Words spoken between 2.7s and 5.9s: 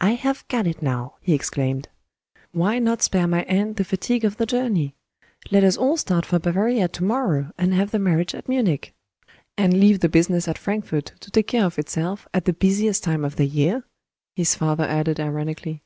not spare my aunt the fatigue of the journey? Let us